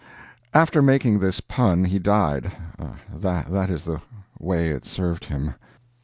After 0.51 0.81
making 0.81 1.19
this 1.19 1.41
pun 1.41 1.83
he 1.85 1.99
died 1.99 2.51
that 3.13 3.69
is 3.69 3.85
the 3.85 4.01
whey 4.39 4.69
it 4.69 4.83
served 4.83 5.25
him. 5.25 5.53